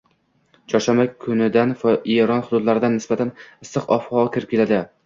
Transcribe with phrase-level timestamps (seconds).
[0.73, 1.75] Chorshanba kunidan
[2.17, 3.35] Eron hududlaridan nisbatan
[3.71, 4.87] issiq ob-havo kirib keladi